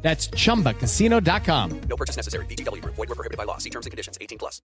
That's 0.00 0.30
chumbacasino.com. 0.30 1.80
No 1.88 1.96
purchase 1.96 2.16
necessary. 2.16 2.46
BGW. 2.46 2.82
Void 2.84 2.96
were 2.96 3.14
prohibited 3.14 3.36
by 3.36 3.44
law. 3.44 3.58
See 3.58 3.70
terms 3.70 3.84
and 3.84 3.90
conditions. 3.90 4.16
18 4.20 4.38
plus. 4.38 4.62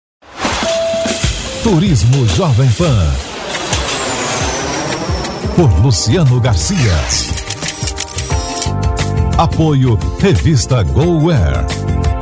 Turismo 1.63 2.25
Jovem 2.35 2.71
Pan. 2.77 3.13
Por 5.55 5.69
Luciano 5.81 6.39
Garcia. 6.39 6.93
Apoio 9.37 9.97
Revista 10.19 10.83
GoWare. 10.83 12.12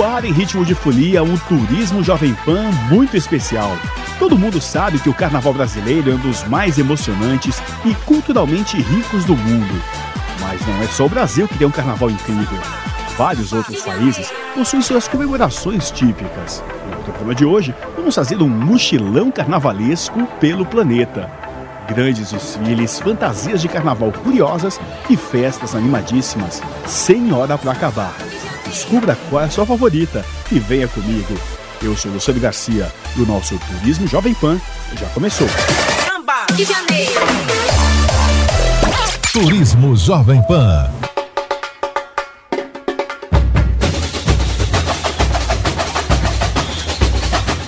No 0.00 0.06
ar, 0.06 0.24
em 0.24 0.32
ritmo 0.32 0.64
de 0.64 0.74
folia, 0.74 1.22
um 1.22 1.36
turismo 1.36 2.02
Jovem 2.02 2.32
Pan 2.32 2.70
muito 2.88 3.18
especial. 3.18 3.70
Todo 4.18 4.38
mundo 4.38 4.58
sabe 4.58 4.98
que 4.98 5.10
o 5.10 5.14
carnaval 5.14 5.52
brasileiro 5.52 6.10
é 6.10 6.14
um 6.14 6.18
dos 6.18 6.42
mais 6.44 6.78
emocionantes 6.78 7.62
e 7.84 7.94
culturalmente 8.06 8.80
ricos 8.80 9.26
do 9.26 9.36
mundo. 9.36 9.82
Mas 10.40 10.66
não 10.66 10.82
é 10.82 10.86
só 10.86 11.04
o 11.04 11.08
Brasil 11.10 11.46
que 11.46 11.58
tem 11.58 11.66
um 11.66 11.70
carnaval 11.70 12.08
incrível. 12.08 12.58
Vários 13.18 13.52
outros 13.52 13.82
países 13.82 14.32
possuem 14.54 14.80
suas 14.80 15.06
comemorações 15.06 15.90
típicas. 15.90 16.64
No 16.90 17.02
programa 17.02 17.34
de 17.34 17.44
hoje, 17.44 17.74
vamos 17.94 18.14
fazer 18.14 18.40
um 18.40 18.48
mochilão 18.48 19.30
carnavalesco 19.30 20.24
pelo 20.40 20.64
planeta. 20.64 21.30
Grandes 21.86 22.32
desfiles, 22.32 22.98
fantasias 22.98 23.60
de 23.60 23.68
carnaval 23.68 24.10
curiosas 24.12 24.80
e 25.10 25.16
festas 25.18 25.74
animadíssimas, 25.74 26.62
sem 26.86 27.34
hora 27.34 27.58
para 27.58 27.72
acabar. 27.72 28.29
Descubra 28.70 29.18
qual 29.28 29.42
é 29.42 29.46
a 29.46 29.50
sua 29.50 29.66
favorita 29.66 30.24
e 30.52 30.60
venha 30.60 30.86
comigo. 30.86 31.36
Eu 31.82 31.96
sou 31.96 32.12
Luciano 32.12 32.38
Garcia 32.38 32.90
e 33.16 33.20
o 33.20 33.26
nosso 33.26 33.58
Turismo 33.58 34.06
Jovem 34.06 34.32
Pan 34.32 34.60
já 34.96 35.08
começou. 35.08 35.48
Samba 36.06 36.46
de 36.54 36.64
Janeiro. 36.64 37.20
Turismo 39.32 39.96
Jovem 39.96 40.40
Pan. 40.46 40.88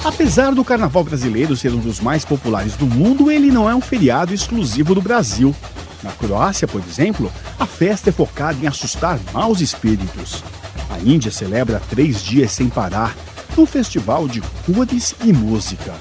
Apesar 0.04 0.54
do 0.54 0.64
carnaval 0.64 1.02
brasileiro 1.02 1.56
ser 1.56 1.72
um 1.72 1.80
dos 1.80 1.98
mais 1.98 2.24
populares 2.24 2.76
do 2.76 2.86
mundo, 2.86 3.28
ele 3.28 3.50
não 3.50 3.68
é 3.68 3.74
um 3.74 3.80
feriado 3.80 4.32
exclusivo 4.32 4.94
do 4.94 5.02
Brasil. 5.02 5.52
Na 6.00 6.12
Croácia, 6.12 6.68
por 6.68 6.80
exemplo, 6.80 7.32
a 7.58 7.66
festa 7.66 8.10
é 8.10 8.12
focada 8.12 8.56
em 8.62 8.68
assustar 8.68 9.18
maus 9.32 9.60
espíritos. 9.60 10.44
A 10.92 10.98
Índia 10.98 11.30
celebra 11.30 11.80
três 11.88 12.22
dias 12.22 12.52
sem 12.52 12.68
parar, 12.68 13.16
um 13.56 13.64
festival 13.64 14.28
de 14.28 14.42
cores 14.66 15.14
e 15.24 15.32
música. 15.32 15.94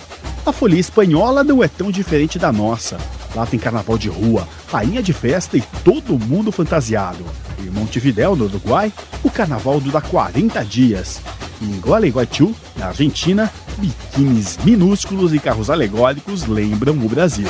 A 0.45 0.51
folia 0.51 0.81
espanhola 0.81 1.45
não 1.45 1.63
é 1.63 1.67
tão 1.69 1.89
diferente 1.89 2.37
da 2.37 2.51
nossa. 2.51 2.97
Lá 3.33 3.45
tem 3.45 3.57
carnaval 3.57 3.97
de 3.97 4.09
rua, 4.09 4.45
rainha 4.67 5.01
de 5.01 5.13
festa 5.13 5.55
e 5.55 5.61
todo 5.85 6.19
mundo 6.19 6.51
fantasiado. 6.51 7.23
Em 7.57 7.69
Montevidéu, 7.69 8.35
no 8.35 8.45
Uruguai, 8.45 8.91
o 9.23 9.29
carnaval 9.29 9.79
dura 9.79 10.01
40 10.01 10.61
dias. 10.65 11.21
Em 11.61 11.79
Gualeguaychú, 11.79 12.53
na 12.75 12.87
Argentina, 12.87 13.49
biquínis 13.77 14.57
minúsculos 14.61 15.33
e 15.33 15.39
carros 15.39 15.69
alegóricos 15.69 16.45
lembram 16.45 16.95
o 16.95 17.07
Brasil. 17.07 17.47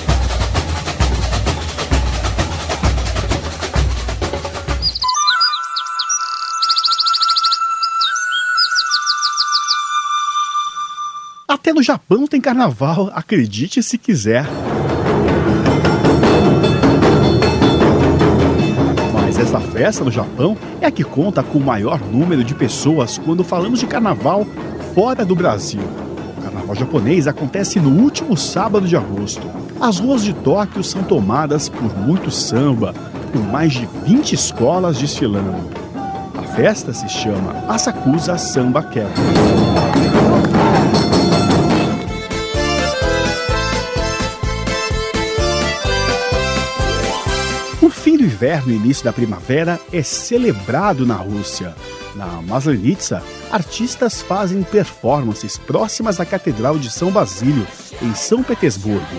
Até 11.62 11.72
no 11.74 11.84
Japão 11.84 12.26
tem 12.26 12.42
carnaval, 12.42 13.12
acredite 13.14 13.84
se 13.84 13.96
quiser. 13.96 14.48
Mas 19.14 19.38
essa 19.38 19.60
festa 19.60 20.04
no 20.04 20.10
Japão 20.10 20.58
é 20.82 20.88
a 20.88 20.92
que 20.92 21.04
conta 21.04 21.44
com 21.44 21.60
o 21.60 21.64
maior 21.64 22.02
número 22.02 22.44
de 22.44 22.56
pessoas 22.56 23.20
quando 23.20 23.44
falamos 23.44 23.80
de 23.80 23.86
carnaval 23.86 24.44
fora 24.96 25.24
do 25.24 25.36
Brasil. 25.36 25.84
O 26.36 26.42
carnaval 26.42 26.76
japonês 26.76 27.28
acontece 27.28 27.80
no 27.80 27.92
último 27.92 28.36
sábado 28.36 28.88
de 28.88 28.98
agosto. 28.98 29.48
As 29.80 30.00
ruas 30.00 30.24
de 30.24 30.34
Tóquio 30.34 30.84
são 30.84 31.04
tomadas 31.04 31.70
por 31.70 31.96
muito 31.96 32.32
samba, 32.32 32.92
com 33.32 33.38
mais 33.38 33.74
de 33.74 33.88
20 34.04 34.34
escolas 34.34 34.98
desfilando. 34.98 35.70
A 36.36 36.56
festa 36.56 36.92
se 36.92 37.08
chama 37.08 37.54
Asakusa 37.70 38.36
Samba 38.40 38.82
Camp. 38.82 39.12
inverno 48.41 48.73
e 48.73 48.77
início 48.77 49.05
da 49.05 49.13
primavera 49.13 49.81
é 49.93 50.03
celebrado 50.03 51.05
na 51.05 51.17
Rússia. 51.17 51.75
Na 52.15 52.41
Maslenitsa, 52.43 53.23
artistas 53.51 54.23
fazem 54.23 54.63
performances 54.63 55.59
próximas 55.59 56.19
à 56.19 56.25
Catedral 56.25 56.79
de 56.79 56.91
São 56.91 57.11
Basílio, 57.11 57.67
em 58.01 58.15
São 58.15 58.43
Petersburgo. 58.43 59.17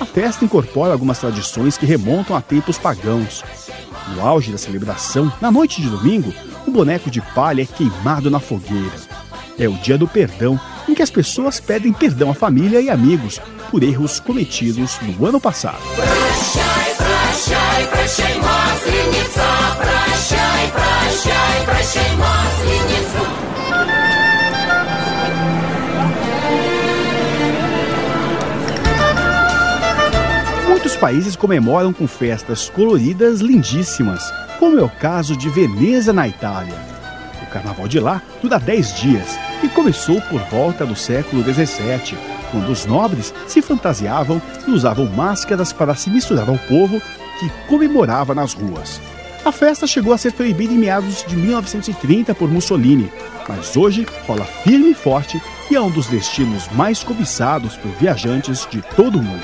A 0.00 0.04
festa 0.04 0.44
incorpora 0.44 0.92
algumas 0.92 1.18
tradições 1.18 1.76
que 1.76 1.86
remontam 1.86 2.34
a 2.34 2.40
tempos 2.40 2.78
pagãos. 2.78 3.44
No 4.14 4.26
auge 4.26 4.50
da 4.50 4.58
celebração, 4.58 5.32
na 5.40 5.50
noite 5.50 5.80
de 5.80 5.88
domingo, 5.88 6.32
o 6.66 6.70
boneco 6.70 7.10
de 7.10 7.20
palha 7.20 7.62
é 7.62 7.66
queimado 7.66 8.30
na 8.30 8.40
fogueira. 8.40 8.96
É 9.58 9.68
o 9.68 9.74
dia 9.74 9.98
do 9.98 10.08
perdão, 10.08 10.58
em 10.88 10.94
que 10.94 11.02
as 11.02 11.10
pessoas 11.10 11.60
pedem 11.60 11.92
perdão 11.92 12.30
à 12.30 12.34
família 12.34 12.80
e 12.80 12.88
amigos 12.88 13.40
por 13.70 13.82
erros 13.82 14.18
cometidos 14.18 14.98
no 15.02 15.26
ano 15.26 15.40
passado. 15.40 15.78
Прощай, 15.94 17.86
прощай, 17.86 18.53
масленица. 19.04 19.42
Прощай, 19.76 20.72
прощай, 20.72 21.64
прощай, 21.64 22.16
масленица. 22.16 23.20
Muitos 30.68 30.96
países 30.96 31.36
comemoram 31.36 31.92
com 31.92 32.06
festas 32.06 32.70
coloridas 32.70 33.40
lindíssimas, 33.40 34.32
como 34.58 34.78
é 34.78 34.82
o 34.82 34.88
caso 34.88 35.36
de 35.36 35.48
Veneza, 35.50 36.12
na 36.12 36.26
Itália. 36.26 36.74
O 37.42 37.46
carnaval 37.46 37.86
de 37.86 38.00
lá 38.00 38.22
dura 38.40 38.58
10 38.58 38.94
dias 38.94 39.38
e 39.62 39.68
começou 39.68 40.20
por 40.22 40.40
volta 40.42 40.86
do 40.86 40.96
século 40.96 41.42
XVII, 41.42 42.16
quando 42.50 42.70
os 42.70 42.86
nobres 42.86 43.34
se 43.46 43.60
fantasiavam 43.60 44.40
e 44.66 44.70
usavam 44.70 45.06
máscaras 45.06 45.72
para 45.72 45.94
se 45.94 46.08
misturar 46.08 46.48
ao 46.48 46.56
povo 46.58 47.00
que 47.39 47.49
comemorava 47.67 48.33
nas 48.35 48.53
ruas. 48.53 49.01
A 49.43 49.51
festa 49.51 49.85
chegou 49.85 50.11
a 50.11 50.17
ser 50.17 50.33
proibida 50.33 50.73
em 50.73 50.77
meados 50.77 51.23
de 51.23 51.35
1930 51.35 52.33
por 52.33 52.49
Mussolini, 52.49 53.11
mas 53.47 53.77
hoje 53.77 54.05
rola 54.27 54.43
firme 54.43 54.91
e 54.91 54.95
forte 54.95 55.39
e 55.69 55.75
é 55.75 55.81
um 55.81 55.89
dos 55.89 56.07
destinos 56.07 56.67
mais 56.69 57.03
cobiçados 57.03 57.75
por 57.75 57.91
viajantes 57.91 58.67
de 58.69 58.81
todo 58.95 59.19
o 59.19 59.23
mundo. 59.23 59.43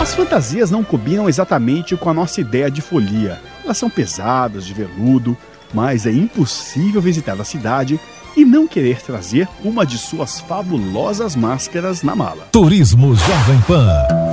As 0.00 0.14
fantasias 0.14 0.70
não 0.70 0.84
combinam 0.84 1.28
exatamente 1.28 1.96
com 1.96 2.10
a 2.10 2.14
nossa 2.14 2.40
ideia 2.40 2.70
de 2.70 2.80
folia. 2.80 3.40
Elas 3.64 3.78
são 3.78 3.88
pesadas, 3.88 4.64
de 4.64 4.74
veludo, 4.74 5.36
mas 5.72 6.06
é 6.06 6.12
impossível 6.12 7.00
visitar 7.00 7.40
a 7.40 7.44
cidade 7.44 7.98
e 8.36 8.44
não 8.44 8.68
querer 8.68 9.00
trazer 9.00 9.48
uma 9.64 9.86
de 9.86 9.98
suas 9.98 10.40
fabulosas 10.40 11.34
máscaras 11.34 12.02
na 12.02 12.14
mala. 12.14 12.48
Turismo 12.52 13.14
Jovem 13.14 13.60
Pan. 13.66 14.23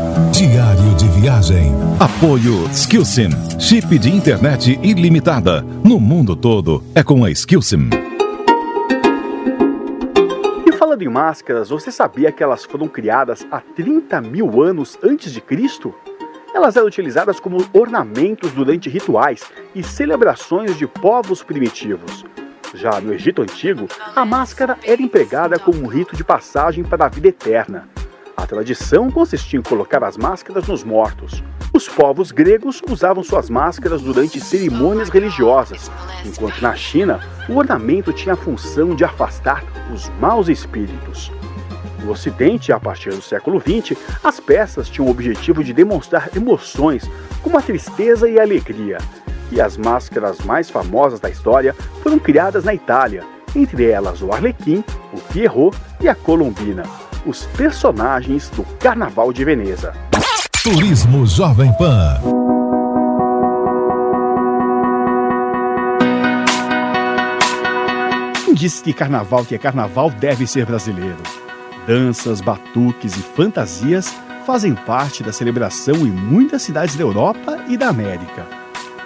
Diário 0.42 0.96
de 0.96 1.08
viagem. 1.22 1.72
Apoio 2.00 2.68
Skillsim. 2.72 3.30
Chip 3.60 4.00
de 4.00 4.10
internet 4.10 4.80
ilimitada. 4.82 5.62
No 5.62 6.00
mundo 6.00 6.36
todo 6.36 6.84
é 6.96 7.04
com 7.04 7.24
a 7.24 7.30
Skillsim. 7.30 7.92
E 10.66 10.72
falando 10.72 11.04
em 11.04 11.08
máscaras, 11.08 11.70
você 11.70 11.92
sabia 11.92 12.32
que 12.32 12.42
elas 12.42 12.66
foram 12.66 12.88
criadas 12.88 13.46
há 13.52 13.60
30 13.60 14.20
mil 14.22 14.64
anos 14.64 14.98
antes 15.04 15.32
de 15.32 15.40
Cristo? 15.40 15.94
Elas 16.56 16.76
eram 16.76 16.88
utilizadas 16.88 17.40
como 17.40 17.64
ornamentos 17.72 18.52
durante 18.52 18.90
rituais 18.90 19.44
e 19.76 19.84
celebrações 19.84 20.76
de 20.76 20.88
povos 20.88 21.44
primitivos. 21.44 22.26
Já 22.74 23.00
no 23.00 23.14
Egito 23.14 23.44
Antigo, 23.44 23.88
a 24.16 24.26
máscara 24.26 24.76
era 24.84 25.04
empregada 25.04 25.60
como 25.60 25.84
um 25.84 25.88
rito 25.88 26.16
de 26.16 26.24
passagem 26.24 26.84
para 26.84 27.06
a 27.06 27.10
vida 27.10 27.28
eterna. 27.28 27.88
A 28.42 28.48
tradição 28.48 29.12
consistia 29.12 29.60
em 29.60 29.62
colocar 29.62 30.04
as 30.04 30.18
máscaras 30.18 30.66
nos 30.68 30.84
mortos. 30.84 31.44
Os 31.72 31.88
povos 31.88 32.32
gregos 32.32 32.82
usavam 32.90 33.24
suas 33.24 33.52
máscaras 33.52 34.02
durante 34.02 34.40
cerimônias 34.40 35.10
religiosas, 35.10 35.92
enquanto 36.26 36.60
na 36.60 36.76
China 36.76 37.20
o 37.48 37.56
ornamento 37.58 38.12
tinha 38.12 38.34
a 38.34 38.38
função 38.38 38.96
de 38.96 39.04
afastar 39.04 39.64
os 39.94 40.10
maus 40.20 40.50
espíritos. 40.50 41.32
No 42.04 42.12
Ocidente, 42.12 42.74
a 42.74 42.80
partir 42.80 43.12
do 43.12 43.22
século 43.22 43.62
XX, 43.62 43.96
as 44.24 44.40
peças 44.40 44.90
tinham 44.90 45.08
o 45.08 45.12
objetivo 45.12 45.64
de 45.64 45.72
demonstrar 45.72 46.36
emoções, 46.36 47.08
como 47.44 47.60
a 47.60 47.62
tristeza 47.62 48.28
e 48.28 48.40
a 48.40 48.42
alegria. 48.42 48.98
E 49.52 49.62
as 49.62 49.78
máscaras 49.78 50.40
mais 50.40 50.68
famosas 50.68 51.20
da 51.20 51.30
história 51.30 51.76
foram 52.02 52.18
criadas 52.18 52.64
na 52.64 52.74
Itália, 52.74 53.24
entre 53.56 53.86
elas 53.86 54.24
o 54.24 54.32
Arlequim, 54.34 54.84
o 55.14 55.22
Pierrot 55.32 55.78
e 56.00 56.10
a 56.10 56.16
Colombina, 56.16 56.84
os 57.26 57.46
personagens 57.48 58.50
do 58.50 58.64
Carnaval 58.80 59.32
de 59.32 59.46
Veneza. 59.46 59.94
Turismo 60.64 61.26
Jovem 61.26 61.72
Pan. 61.74 62.20
Quem 68.46 68.54
disse 68.54 68.84
que 68.84 68.94
carnaval 68.94 69.46
que 69.46 69.56
é 69.56 69.58
carnaval 69.58 70.10
deve 70.10 70.46
ser 70.46 70.66
brasileiro? 70.66 71.18
Danças, 71.88 72.42
batuques 72.42 73.16
e 73.16 73.22
fantasias 73.22 74.14
fazem 74.46 74.76
parte 74.76 75.24
da 75.24 75.32
celebração 75.32 75.96
em 75.96 76.12
muitas 76.12 76.62
cidades 76.62 76.96
da 76.96 77.04
Europa 77.04 77.58
e 77.68 77.78
da 77.78 77.90
América. 77.90 78.46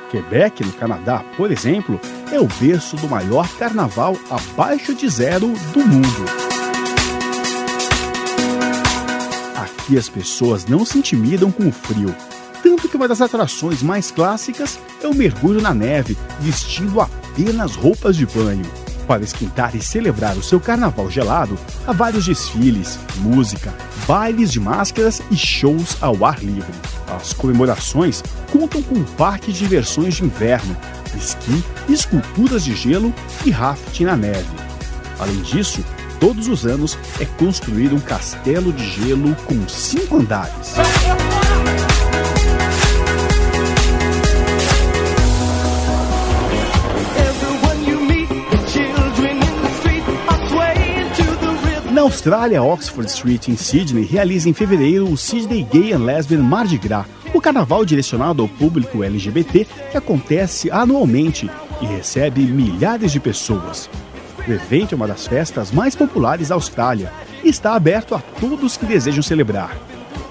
Quebec, 0.10 0.64
no 0.64 0.74
Canadá, 0.74 1.24
por 1.36 1.52
exemplo, 1.52 2.00
é 2.32 2.40
o 2.40 2.48
berço 2.60 2.96
do 2.96 3.08
maior 3.08 3.48
carnaval 3.58 4.16
abaixo 4.30 4.94
de 4.94 5.10
zero 5.10 5.54
do 5.74 5.80
mundo. 5.86 6.44
Aqui 9.86 10.00
as 10.00 10.10
pessoas 10.10 10.66
não 10.66 10.84
se 10.84 10.98
intimidam 10.98 11.52
com 11.52 11.68
o 11.68 11.72
frio, 11.72 12.16
tanto 12.64 12.90
que 12.90 12.98
uma 12.98 13.08
das 13.08 13.22
atrações 13.22 13.84
mais 13.84 14.10
clássicas 14.10 14.80
é 15.00 15.08
o 15.08 15.14
mergulho 15.14 15.62
na 15.62 15.76
neve, 15.76 16.18
vestindo 16.40 17.00
apenas 17.00 17.76
roupas 17.76 18.16
de 18.16 18.26
banho. 18.26 18.66
Para 19.08 19.24
esquentar 19.24 19.76
e 19.76 19.82
celebrar 19.84 20.36
o 20.38 20.42
seu 20.42 20.60
carnaval 20.60 21.08
gelado, 21.12 21.56
há 21.86 21.94
vários 21.94 22.26
desfiles, 22.26 22.98
música, 23.18 23.72
bailes 24.08 24.52
de 24.52 24.60
máscaras 24.60 25.22
e 25.30 25.38
shows 25.38 25.98
ao 26.02 26.26
ar 26.26 26.44
livre. 26.44 26.74
As 27.16 27.31
comemorações 27.31 28.24
contam 28.52 28.81
com 28.81 28.96
um 28.96 29.04
parque 29.04 29.54
de 29.54 29.60
diversões 29.60 30.16
de 30.16 30.24
inverno, 30.24 30.76
esqui, 31.16 31.64
esculturas 31.88 32.66
de 32.66 32.76
gelo 32.76 33.14
e 33.46 33.52
rafting 33.52 34.06
na 34.06 34.18
neve. 34.18 34.50
Além 35.20 35.44
disso, 35.44 35.86
todos 36.20 36.48
os 36.48 36.66
anos 36.66 36.98
é 37.20 37.26
construído 37.26 37.96
um 37.96 38.00
castelo 38.00 38.72
de 38.72 38.86
gelo 38.90 39.36
com 39.46 39.68
cinco 39.68 40.18
andares. 40.18 40.76
Na 51.96 52.02
Austrália, 52.02 52.62
Oxford 52.62 53.10
Street, 53.10 53.48
em 53.48 53.56
Sydney, 53.56 54.04
realiza 54.04 54.50
em 54.50 54.54
fevereiro 54.54 55.10
o 55.10 55.16
Sydney 55.16 55.64
Gay 55.64 55.94
and 55.94 56.04
Lesbian 56.04 56.44
Mardi 56.44 56.78
Gras, 56.78 57.06
o 57.34 57.40
carnaval 57.40 57.86
direcionado 57.86 58.42
ao 58.42 58.50
público 58.50 59.02
LGBT 59.02 59.66
que 59.92 59.98
acontece 59.98 60.70
anualmente 60.70 61.50
e 61.82 61.86
recebe 61.86 62.42
milhares 62.42 63.14
de 63.14 63.20
pessoas. 63.22 63.90
O 64.47 64.51
evento 64.51 64.94
é 64.94 64.95
uma 64.95 65.07
das 65.07 65.25
festas 65.25 65.71
mais 65.71 65.95
populares 65.95 66.50
da 66.50 66.56
Austrália 66.56 67.12
e 67.44 67.50
está 67.50 67.74
aberto 67.74 68.13
a 68.13 68.19
todos 68.19 68.77
que 68.77 68.86
desejam 68.86 69.24
celebrar. 69.24 69.75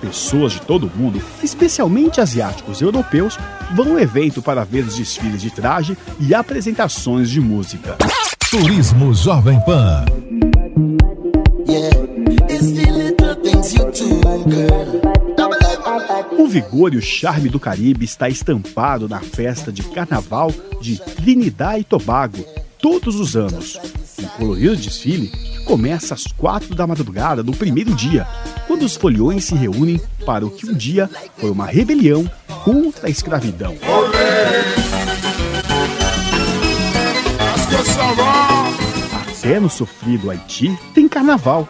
Pessoas 0.01 0.53
de 0.53 0.61
todo 0.61 0.87
o 0.87 0.91
mundo, 0.97 1.21
especialmente 1.43 2.21
asiáticos 2.21 2.81
e 2.81 2.85
europeus, 2.85 3.37
vão 3.75 3.93
ao 3.93 3.99
evento 3.99 4.41
para 4.41 4.65
ver 4.65 4.85
os 4.85 4.97
desfiles 4.97 5.43
de 5.43 5.51
traje 5.51 5.99
e 6.21 6.33
apresentações 6.33 7.29
de 7.29 7.41
música. 7.41 7.97
Turismo 8.51 9.13
Jovem 9.13 9.59
Pan. 9.65 10.05
O 16.39 16.47
vigor 16.47 16.95
e 16.95 16.99
o 16.99 17.03
charme 17.03 17.49
do 17.49 17.59
Caribe 17.59 18.05
está 18.05 18.29
estampado 18.29 19.09
na 19.09 19.21
festa 19.21 19.73
de 19.73 19.83
carnaval 19.83 20.53
de 20.81 21.01
Trinidad 21.01 21.81
e 21.81 21.85
Tobago, 21.85 22.45
todos 22.79 23.19
os 23.19 23.35
anos. 23.35 23.81
Um 24.19 24.27
colorido 24.39 24.77
desfile 24.77 25.29
que 25.29 25.65
começa 25.65 26.15
às 26.15 26.27
quatro 26.27 26.75
da 26.75 26.87
madrugada 26.87 27.43
do 27.43 27.53
primeiro 27.53 27.95
dia, 27.95 28.27
quando 28.67 28.85
os 28.85 28.97
foliões 28.97 29.45
se 29.45 29.55
reúnem 29.55 30.01
para 30.25 30.47
o 30.47 30.51
que 30.51 30.67
um 30.67 30.75
dia 30.75 31.11
foi 31.37 31.51
uma 31.51 31.67
rebelião 31.67 32.31
contra 32.65 33.09
a 33.09 33.11
escravidão. 33.11 33.77
Até 39.45 39.61
no 39.61 39.69
sofrido 39.69 40.31
Haiti 40.31 40.79
tem 40.95 41.09
carnaval. 41.09 41.69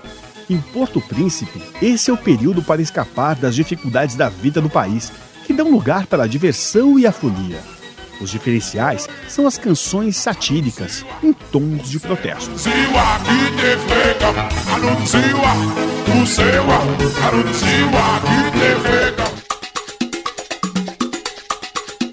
Em 0.48 0.60
Porto 0.60 1.00
Príncipe, 1.00 1.62
esse 1.80 2.10
é 2.10 2.12
o 2.12 2.18
período 2.18 2.62
para 2.62 2.82
escapar 2.82 3.34
das 3.34 3.54
dificuldades 3.54 4.14
da 4.14 4.28
vida 4.28 4.60
do 4.60 4.68
país, 4.68 5.10
que 5.46 5.54
dão 5.54 5.70
lugar 5.70 6.06
para 6.06 6.24
a 6.24 6.26
diversão 6.26 6.98
e 6.98 7.06
a 7.06 7.12
folia. 7.12 7.73
Os 8.20 8.30
diferenciais 8.30 9.08
são 9.28 9.46
as 9.46 9.58
canções 9.58 10.16
satíricas, 10.16 11.04
em 11.22 11.32
tons 11.32 11.90
de 11.90 11.98
protesto. 11.98 12.50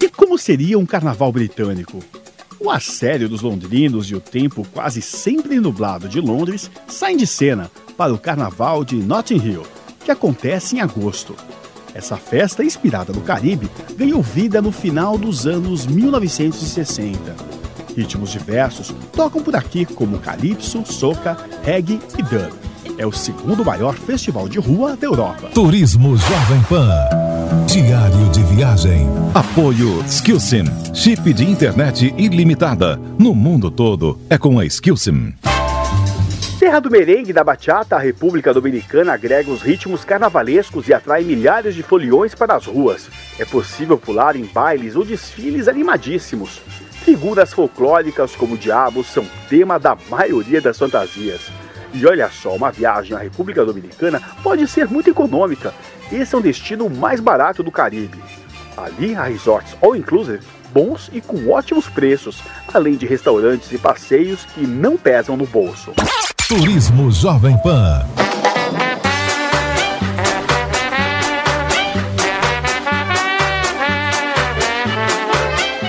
E 0.00 0.08
como 0.08 0.38
seria 0.38 0.78
um 0.78 0.86
carnaval 0.86 1.32
britânico? 1.32 2.00
O 2.58 2.70
assédio 2.70 3.28
dos 3.28 3.40
londrinos 3.40 4.08
e 4.10 4.14
o 4.14 4.20
tempo 4.20 4.66
quase 4.72 5.02
sempre 5.02 5.58
nublado 5.58 6.08
de 6.08 6.20
Londres 6.20 6.70
saem 6.86 7.16
de 7.16 7.26
cena 7.26 7.70
para 7.96 8.14
o 8.14 8.18
carnaval 8.18 8.84
de 8.84 8.96
Notting 8.96 9.36
Hill, 9.36 9.66
que 10.04 10.10
acontece 10.10 10.76
em 10.76 10.80
agosto. 10.80 11.34
Essa 11.94 12.16
festa, 12.16 12.64
inspirada 12.64 13.12
no 13.12 13.20
Caribe, 13.20 13.70
ganhou 13.96 14.22
vida 14.22 14.62
no 14.62 14.72
final 14.72 15.18
dos 15.18 15.46
anos 15.46 15.86
1960. 15.86 17.34
Ritmos 17.96 18.30
diversos 18.30 18.94
tocam 19.12 19.42
por 19.42 19.54
aqui 19.54 19.84
como 19.84 20.18
calypso, 20.18 20.82
soca, 20.86 21.36
reggae 21.62 22.00
e 22.18 22.22
dub. 22.22 22.52
É 22.96 23.06
o 23.06 23.12
segundo 23.12 23.64
maior 23.64 23.94
festival 23.94 24.48
de 24.48 24.58
rua 24.58 24.96
da 24.96 25.06
Europa. 25.06 25.50
Turismo 25.54 26.16
Jovem 26.16 26.62
Pan. 26.68 26.88
Diário 27.66 28.28
de 28.30 28.42
viagem. 28.54 29.06
Apoio 29.34 30.02
Skillsim. 30.06 30.64
Chip 30.94 31.32
de 31.32 31.44
internet 31.44 32.14
ilimitada. 32.16 32.98
No 33.18 33.34
mundo 33.34 33.70
todo 33.70 34.18
é 34.28 34.38
com 34.38 34.58
a 34.58 34.64
Skillsim. 34.64 35.32
Terra 36.72 36.80
do 36.80 36.90
merengue 36.90 37.34
da 37.34 37.44
bachata, 37.44 37.96
a 37.96 37.98
República 37.98 38.54
Dominicana 38.54 39.12
agrega 39.12 39.50
os 39.50 39.60
ritmos 39.60 40.06
carnavalescos 40.06 40.88
e 40.88 40.94
atrai 40.94 41.22
milhares 41.22 41.74
de 41.74 41.82
foliões 41.82 42.34
para 42.34 42.54
as 42.54 42.64
ruas. 42.64 43.10
É 43.38 43.44
possível 43.44 43.98
pular 43.98 44.36
em 44.36 44.46
bailes 44.46 44.96
ou 44.96 45.04
desfiles 45.04 45.68
animadíssimos. 45.68 46.62
Figuras 47.04 47.52
folclóricas 47.52 48.34
como 48.34 48.56
diabos 48.56 49.06
são 49.08 49.26
tema 49.50 49.78
da 49.78 49.94
maioria 50.08 50.62
das 50.62 50.78
fantasias. 50.78 51.42
E 51.92 52.06
olha 52.06 52.30
só, 52.30 52.56
uma 52.56 52.72
viagem 52.72 53.14
à 53.14 53.20
República 53.20 53.66
Dominicana 53.66 54.22
pode 54.42 54.66
ser 54.66 54.88
muito 54.88 55.10
econômica. 55.10 55.74
Esse 56.10 56.34
é 56.34 56.38
um 56.38 56.40
destino 56.40 56.88
mais 56.88 57.20
barato 57.20 57.62
do 57.62 57.70
Caribe. 57.70 58.18
Ali 58.78 59.14
há 59.14 59.24
resorts 59.24 59.76
all 59.82 59.94
inclusive 59.94 60.40
bons 60.72 61.10
e 61.12 61.20
com 61.20 61.50
ótimos 61.50 61.86
preços, 61.86 62.42
além 62.72 62.96
de 62.96 63.04
restaurantes 63.04 63.70
e 63.72 63.76
passeios 63.76 64.46
que 64.46 64.66
não 64.66 64.96
pesam 64.96 65.36
no 65.36 65.46
bolso. 65.46 65.92
Turismo 66.48 67.10
Jovem 67.10 67.56
Pan. 67.62 68.06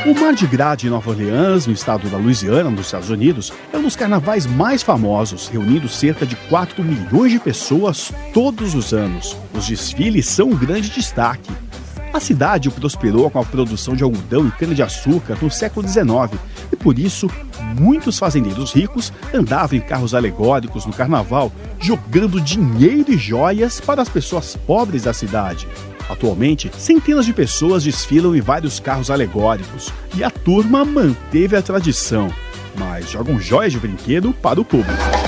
O 0.06 0.48
Gras 0.48 0.78
de 0.78 0.90
Nova 0.90 1.10
Orleans, 1.10 1.68
no 1.68 1.74
estado 1.74 2.08
da 2.10 2.18
Louisiana, 2.18 2.70
nos 2.70 2.86
Estados 2.86 3.10
Unidos, 3.10 3.52
é 3.74 3.78
um 3.78 3.82
dos 3.82 3.96
carnavais 3.96 4.46
mais 4.46 4.82
famosos, 4.82 5.48
reunindo 5.48 5.90
cerca 5.90 6.26
de 6.26 6.36
4 6.36 6.84
milhões 6.84 7.32
de 7.32 7.40
pessoas 7.40 8.12
todos 8.34 8.74
os 8.74 8.94
anos. 8.94 9.36
Os 9.54 9.68
desfiles 9.68 10.28
são 10.28 10.50
um 10.50 10.56
grande 10.56 10.90
destaque. 10.90 11.52
A 12.14 12.20
cidade 12.20 12.70
prosperou 12.70 13.28
com 13.32 13.40
a 13.40 13.44
produção 13.44 13.96
de 13.96 14.04
algodão 14.04 14.48
e 14.48 14.52
cana-de-açúcar 14.52 15.36
no 15.42 15.50
século 15.50 15.88
XIX 15.88 16.40
e, 16.72 16.76
por 16.76 17.00
isso, 17.00 17.28
muitos 17.80 18.20
fazendeiros 18.20 18.72
ricos 18.72 19.12
andavam 19.34 19.80
em 19.80 19.82
carros 19.82 20.14
alegóricos 20.14 20.86
no 20.86 20.94
carnaval, 20.94 21.52
jogando 21.80 22.40
dinheiro 22.40 23.12
e 23.12 23.18
joias 23.18 23.82
para 23.82 24.04
as 24.04 24.10
pessoas 24.10 24.56
pobres 24.56 25.04
da 25.04 25.14
cidade. 25.14 25.68
Atualmente, 26.08 26.70
centenas 26.78 27.26
de 27.26 27.34
pessoas 27.34 27.84
desfilam 27.84 28.36
em 28.36 28.42
vários 28.42 28.80
carros 28.80 29.10
alegóricos 29.10 29.92
e 30.16 30.24
a 30.24 30.30
turma 30.30 30.86
manteve 30.86 31.56
a 31.56 31.64
tradição, 31.64 32.32
mas 32.78 33.10
jogam 33.10 33.40
joias 33.40 33.72
de 33.72 33.80
brinquedo 33.80 34.34
para 34.34 34.62
o 34.62 34.66
público. 34.66 35.23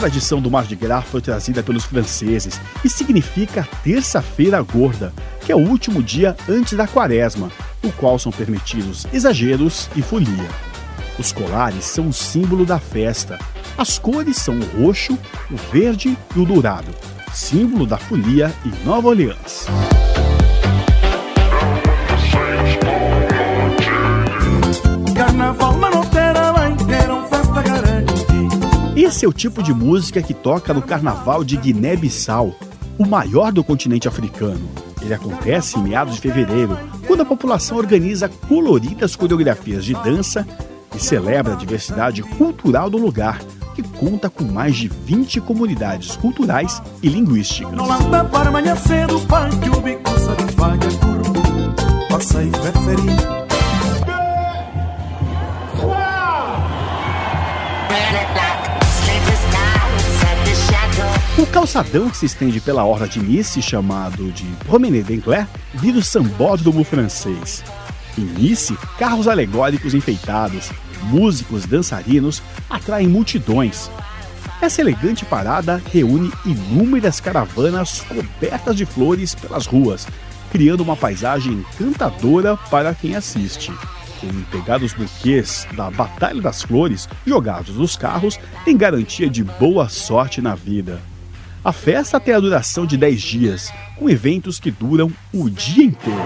Tradição 0.00 0.40
do 0.40 0.50
Mardi 0.50 0.74
Gras 0.74 1.04
foi 1.04 1.20
trazida 1.20 1.62
pelos 1.62 1.84
franceses 1.84 2.58
e 2.82 2.88
significa 2.88 3.68
Terça-feira 3.84 4.62
Gorda, 4.62 5.12
que 5.44 5.52
é 5.52 5.54
o 5.54 5.58
último 5.58 6.02
dia 6.02 6.34
antes 6.48 6.72
da 6.72 6.86
quaresma, 6.86 7.52
no 7.82 7.92
qual 7.92 8.18
são 8.18 8.32
permitidos 8.32 9.06
exageros 9.12 9.90
e 9.94 10.00
folia. 10.00 10.48
Os 11.18 11.32
colares 11.32 11.84
são 11.84 12.08
o 12.08 12.14
símbolo 12.14 12.64
da 12.64 12.78
festa. 12.78 13.38
As 13.76 13.98
cores 13.98 14.38
são 14.38 14.58
o 14.58 14.82
roxo, 14.82 15.18
o 15.50 15.56
verde 15.70 16.16
e 16.34 16.40
o 16.40 16.46
dourado, 16.46 16.90
símbolo 17.34 17.84
da 17.86 17.98
folia 17.98 18.54
em 18.64 18.86
Nova 18.86 19.08
Orleans. 19.08 19.66
Esse 29.10 29.26
é 29.26 29.28
o 29.28 29.32
tipo 29.32 29.60
de 29.60 29.74
música 29.74 30.22
que 30.22 30.32
toca 30.32 30.72
no 30.72 30.80
Carnaval 30.80 31.42
de 31.42 31.56
Guiné-Bissau, 31.56 32.54
o 32.96 33.04
maior 33.04 33.50
do 33.50 33.64
continente 33.64 34.06
africano. 34.06 34.70
Ele 35.02 35.12
acontece 35.12 35.76
em 35.76 35.82
meados 35.82 36.14
de 36.14 36.20
fevereiro, 36.20 36.78
quando 37.08 37.22
a 37.22 37.24
população 37.24 37.76
organiza 37.76 38.28
coloridas 38.28 39.16
coreografias 39.16 39.84
de 39.84 39.94
dança 39.94 40.46
e 40.94 41.00
celebra 41.00 41.54
a 41.54 41.56
diversidade 41.56 42.22
cultural 42.22 42.88
do 42.88 42.98
lugar, 42.98 43.40
que 43.74 43.82
conta 43.82 44.30
com 44.30 44.44
mais 44.44 44.76
de 44.76 44.86
20 44.86 45.40
comunidades 45.40 46.14
culturais 46.14 46.80
e 47.02 47.08
linguísticas. 47.08 47.74
Calçadão 61.50 62.08
que 62.08 62.16
se 62.16 62.26
estende 62.26 62.60
pela 62.60 62.84
orla 62.84 63.08
de 63.08 63.20
Nice, 63.20 63.60
chamado 63.60 64.30
de 64.30 64.44
Promenade 64.64 65.02
d'Anglais, 65.02 65.48
vira 65.74 65.98
o 65.98 66.02
sambódromo 66.02 66.84
francês. 66.84 67.64
Em 68.16 68.22
Nice, 68.22 68.76
carros 68.98 69.26
alegóricos 69.26 69.92
enfeitados, 69.92 70.70
músicos, 71.02 71.66
dançarinos 71.66 72.40
atraem 72.68 73.08
multidões. 73.08 73.90
Essa 74.62 74.80
elegante 74.80 75.24
parada 75.24 75.82
reúne 75.92 76.30
inúmeras 76.46 77.20
caravanas 77.20 78.02
cobertas 78.02 78.76
de 78.76 78.86
flores 78.86 79.34
pelas 79.34 79.66
ruas, 79.66 80.06
criando 80.52 80.82
uma 80.82 80.96
paisagem 80.96 81.52
encantadora 81.52 82.56
para 82.70 82.94
quem 82.94 83.16
assiste. 83.16 83.72
Quem 84.20 84.30
pegar 84.52 84.82
os 84.82 84.92
buquês 84.92 85.66
da 85.74 85.90
Batalha 85.90 86.40
das 86.40 86.62
Flores 86.62 87.08
jogados 87.26 87.74
nos 87.76 87.96
carros 87.96 88.38
tem 88.64 88.76
garantia 88.76 89.28
de 89.28 89.42
boa 89.42 89.88
sorte 89.88 90.40
na 90.40 90.54
vida. 90.54 91.00
A 91.62 91.72
festa 91.72 92.18
tem 92.18 92.32
a 92.32 92.40
duração 92.40 92.86
de 92.86 92.96
10 92.96 93.20
dias, 93.20 93.72
com 93.98 94.08
eventos 94.08 94.58
que 94.58 94.70
duram 94.70 95.12
o 95.30 95.50
dia 95.50 95.84
inteiro. 95.84 96.18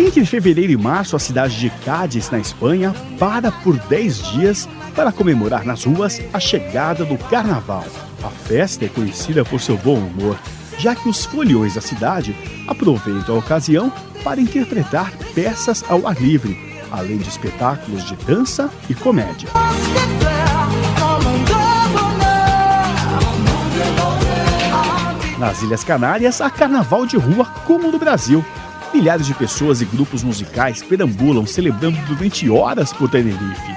Entre 0.00 0.26
fevereiro 0.26 0.72
e 0.72 0.76
março, 0.76 1.14
a 1.14 1.20
cidade 1.20 1.56
de 1.56 1.70
Cádiz, 1.84 2.30
na 2.30 2.40
Espanha, 2.40 2.92
para 3.16 3.52
por 3.52 3.78
10 3.78 4.32
dias 4.32 4.68
para 4.96 5.12
comemorar 5.12 5.64
nas 5.64 5.84
ruas 5.84 6.20
a 6.32 6.40
chegada 6.40 7.04
do 7.04 7.16
Carnaval. 7.16 7.86
A 8.24 8.28
festa 8.28 8.84
é 8.84 8.88
conhecida 8.88 9.44
por 9.44 9.60
seu 9.60 9.78
bom 9.78 9.98
humor, 9.98 10.36
já 10.80 10.94
que 10.94 11.08
os 11.08 11.26
foliões 11.26 11.74
da 11.74 11.80
cidade 11.80 12.34
aproveitam 12.66 13.34
a 13.34 13.38
ocasião 13.38 13.92
para 14.24 14.40
interpretar 14.40 15.12
peças 15.34 15.84
ao 15.88 16.06
ar 16.06 16.20
livre, 16.20 16.58
além 16.90 17.18
de 17.18 17.28
espetáculos 17.28 18.04
de 18.04 18.16
dança 18.16 18.70
e 18.88 18.94
comédia. 18.94 19.48
Nas 25.38 25.62
Ilhas 25.62 25.84
Canárias, 25.84 26.40
há 26.40 26.50
carnaval 26.50 27.06
de 27.06 27.16
rua 27.16 27.44
como 27.66 27.90
no 27.90 27.98
Brasil. 27.98 28.44
Milhares 28.92 29.26
de 29.26 29.34
pessoas 29.34 29.80
e 29.80 29.84
grupos 29.84 30.22
musicais 30.22 30.82
perambulam 30.82 31.46
celebrando 31.46 31.98
durante 32.06 32.48
horas 32.50 32.92
por 32.92 33.08
Tenerife. 33.08 33.76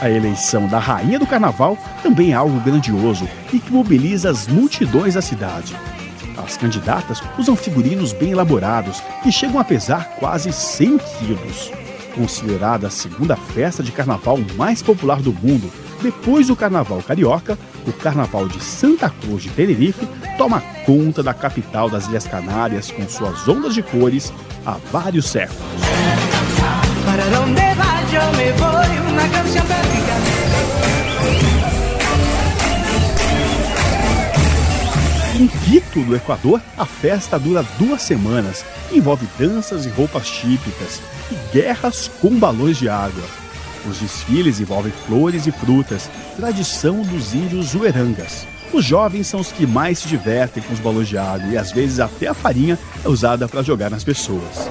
A 0.00 0.08
eleição 0.08 0.66
da 0.66 0.78
rainha 0.78 1.18
do 1.18 1.26
carnaval 1.26 1.76
também 2.02 2.32
é 2.32 2.34
algo 2.34 2.60
grandioso 2.60 3.28
e 3.52 3.58
que 3.58 3.72
mobiliza 3.72 4.30
as 4.30 4.46
multidões 4.46 5.14
da 5.14 5.22
cidade. 5.22 5.76
As 6.36 6.56
candidatas 6.56 7.22
usam 7.38 7.56
figurinos 7.56 8.12
bem 8.12 8.32
elaborados 8.32 9.02
que 9.22 9.32
chegam 9.32 9.58
a 9.58 9.64
pesar 9.64 10.16
quase 10.18 10.52
100 10.52 10.98
quilos. 10.98 11.72
Considerada 12.14 12.86
a 12.86 12.90
segunda 12.90 13.36
festa 13.36 13.82
de 13.82 13.92
carnaval 13.92 14.38
mais 14.56 14.82
popular 14.82 15.20
do 15.20 15.32
mundo, 15.32 15.70
depois 16.02 16.46
do 16.48 16.56
carnaval 16.56 17.02
carioca, 17.02 17.58
o 17.86 17.92
carnaval 17.92 18.48
de 18.48 18.62
Santa 18.62 19.08
Cruz 19.08 19.42
de 19.42 19.50
Tenerife 19.50 20.06
toma 20.36 20.60
conta 20.84 21.22
da 21.22 21.34
capital 21.34 21.88
das 21.88 22.06
Ilhas 22.06 22.26
Canárias 22.26 22.90
com 22.90 23.08
suas 23.08 23.46
ondas 23.48 23.74
de 23.74 23.82
cores 23.82 24.32
há 24.64 24.76
vários 24.92 25.26
séculos. 25.26 25.62
Em 35.38 35.46
Quito, 35.48 35.98
no 36.00 36.16
Equador, 36.16 36.62
a 36.78 36.86
festa 36.86 37.38
dura 37.38 37.62
duas 37.78 38.00
semanas, 38.00 38.64
envolve 38.90 39.28
danças 39.38 39.84
e 39.84 39.90
roupas 39.90 40.30
típicas 40.30 41.02
e 41.30 41.52
guerras 41.52 42.10
com 42.22 42.30
balões 42.38 42.78
de 42.78 42.88
água. 42.88 43.22
Os 43.86 43.98
desfiles 43.98 44.60
envolvem 44.60 44.90
flores 45.06 45.46
e 45.46 45.52
frutas, 45.52 46.08
tradição 46.38 47.02
dos 47.02 47.34
índios 47.34 47.74
Uerangas. 47.74 48.46
Os 48.72 48.82
jovens 48.82 49.26
são 49.26 49.40
os 49.40 49.52
que 49.52 49.66
mais 49.66 49.98
se 49.98 50.08
divertem 50.08 50.62
com 50.62 50.72
os 50.72 50.80
balões 50.80 51.06
de 51.06 51.18
água 51.18 51.46
e 51.48 51.58
às 51.58 51.70
vezes 51.70 52.00
até 52.00 52.28
a 52.28 52.34
farinha 52.34 52.78
é 53.04 53.08
usada 53.08 53.46
para 53.46 53.62
jogar 53.62 53.90
nas 53.90 54.04
pessoas. 54.04 54.70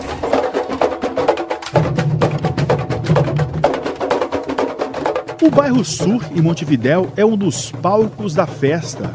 O 5.44 5.52
bairro 5.52 5.86
Sur, 5.86 6.26
em 6.36 6.42
Montevidéu, 6.42 7.14
é 7.16 7.24
um 7.24 7.38
dos 7.38 7.70
palcos 7.70 8.34
da 8.34 8.48
festa. 8.48 9.14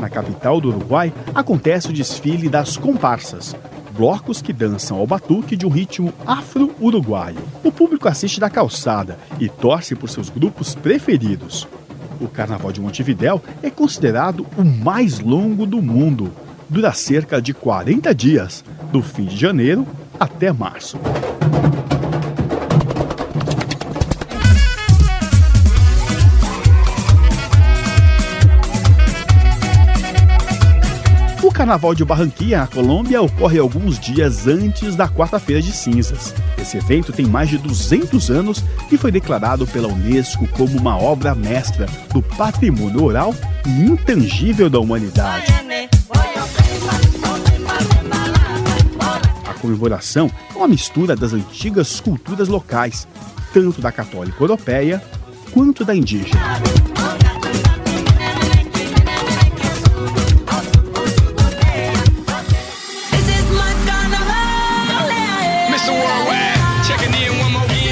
Na 0.00 0.08
capital 0.08 0.62
do 0.62 0.70
Uruguai, 0.70 1.12
acontece 1.34 1.90
o 1.90 1.92
desfile 1.92 2.48
das 2.48 2.74
comparsas, 2.78 3.54
blocos 3.92 4.40
que 4.40 4.50
dançam 4.50 4.96
ao 4.96 5.06
batuque 5.06 5.54
de 5.54 5.66
um 5.66 5.68
ritmo 5.68 6.10
afro-uruguaio. 6.26 7.36
O 7.62 7.70
público 7.70 8.08
assiste 8.08 8.40
da 8.40 8.48
calçada 8.48 9.18
e 9.38 9.46
torce 9.46 9.94
por 9.94 10.08
seus 10.08 10.30
grupos 10.30 10.74
preferidos. 10.74 11.68
O 12.18 12.28
Carnaval 12.28 12.72
de 12.72 12.80
Montevidéu 12.80 13.42
é 13.62 13.68
considerado 13.68 14.46
o 14.56 14.64
mais 14.64 15.20
longo 15.20 15.66
do 15.66 15.82
mundo. 15.82 16.32
Dura 16.66 16.92
cerca 16.92 17.40
de 17.42 17.52
40 17.52 18.14
dias, 18.14 18.64
do 18.90 19.02
fim 19.02 19.26
de 19.26 19.36
janeiro 19.36 19.86
até 20.18 20.50
março. 20.50 20.98
Carnaval 31.60 31.94
de 31.94 32.06
Barranquilla, 32.06 32.60
na 32.60 32.66
Colômbia, 32.66 33.20
ocorre 33.20 33.58
alguns 33.58 34.00
dias 34.00 34.46
antes 34.46 34.96
da 34.96 35.06
Quarta-feira 35.06 35.60
de 35.60 35.70
Cinzas. 35.70 36.34
Esse 36.56 36.78
evento 36.78 37.12
tem 37.12 37.26
mais 37.26 37.50
de 37.50 37.58
200 37.58 38.30
anos 38.30 38.64
e 38.90 38.96
foi 38.96 39.12
declarado 39.12 39.66
pela 39.66 39.86
Unesco 39.86 40.48
como 40.48 40.78
uma 40.78 40.96
obra 40.96 41.34
mestra 41.34 41.84
do 42.14 42.22
patrimônio 42.22 43.04
oral 43.04 43.34
e 43.66 43.82
intangível 43.82 44.70
da 44.70 44.80
humanidade. 44.80 45.52
A 49.46 49.52
comemoração 49.60 50.30
é 50.54 50.56
uma 50.56 50.66
mistura 50.66 51.14
das 51.14 51.34
antigas 51.34 52.00
culturas 52.00 52.48
locais, 52.48 53.06
tanto 53.52 53.82
da 53.82 53.92
católica 53.92 54.42
europeia 54.42 55.02
quanto 55.52 55.84
da 55.84 55.94
indígena. 55.94 56.40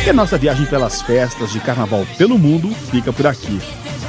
E 0.09 0.11
a 0.11 0.15
nossa 0.15 0.38
viagem 0.38 0.65
pelas 0.65 1.03
festas 1.03 1.53
de 1.53 1.61
carnaval 1.61 2.03
pelo 2.17 2.38
mundo 2.38 2.75
fica 2.91 3.12
por 3.12 3.27
aqui. 3.27 3.61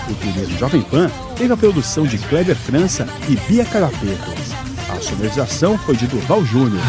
O 0.10 0.16
primeiro 0.16 0.58
Jovem 0.58 0.82
Pan 0.82 1.12
teve 1.36 1.52
a 1.52 1.58
produção 1.58 2.06
de 2.06 2.18
Kleber 2.18 2.56
França 2.56 3.06
e 3.28 3.36
Bia 3.36 3.66
Carapeto. 3.66 4.32
A 4.90 5.02
sonorização 5.02 5.78
foi 5.78 5.98
de 5.98 6.08
Durval 6.08 6.46
Júnior. 6.46 6.82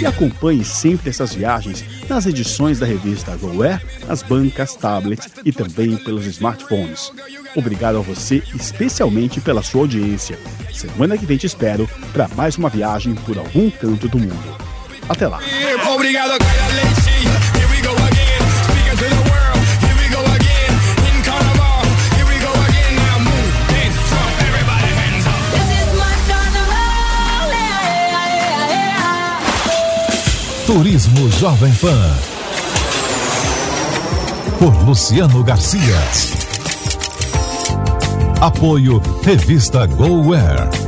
E 0.00 0.06
acompanhe 0.06 0.64
sempre 0.64 1.10
essas 1.10 1.34
viagens 1.34 1.84
nas 2.08 2.24
edições 2.24 2.78
da 2.78 2.86
revista 2.86 3.36
GoAir, 3.36 3.84
nas 4.08 4.22
bancas, 4.22 4.74
tablets 4.74 5.28
e 5.44 5.52
também 5.52 5.98
pelos 5.98 6.24
smartphones. 6.24 7.12
Obrigado 7.54 7.98
a 7.98 8.00
você, 8.00 8.42
especialmente 8.54 9.38
pela 9.38 9.62
sua 9.62 9.82
audiência. 9.82 10.38
Semana 10.72 11.18
que 11.18 11.26
vem 11.26 11.36
te 11.36 11.44
espero 11.44 11.86
para 12.10 12.26
mais 12.28 12.56
uma 12.56 12.70
viagem 12.70 13.14
por 13.16 13.36
algum 13.36 13.68
canto 13.68 14.08
do 14.08 14.18
mundo. 14.18 14.71
Até 15.08 15.28
lá! 15.28 15.38
Obrigado. 15.94 16.32
Turismo 30.66 31.30
Jovem 31.30 31.70
Pan. 31.74 32.16
Por 34.58 34.74
Luciano 34.84 35.44
Garcia. 35.44 36.00
Apoio 38.40 38.98
Revista 39.22 39.86
GoWare. 39.86 40.81